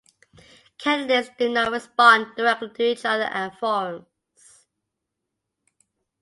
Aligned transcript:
Candidates 0.79 1.29
do 1.37 1.47
not 1.47 1.71
respond 1.71 2.35
directly 2.35 2.69
to 2.73 2.83
each 2.91 3.05
other 3.05 3.25
at 3.25 3.59
forums. 3.59 4.65